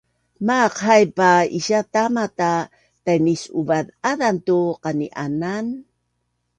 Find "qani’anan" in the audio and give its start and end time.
4.83-5.65